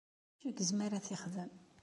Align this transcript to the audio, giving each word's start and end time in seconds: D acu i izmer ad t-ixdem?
D 0.03 0.03
acu 0.47 0.57
i 0.61 0.63
izmer 0.65 0.91
ad 0.93 1.03
t-ixdem? 1.03 1.51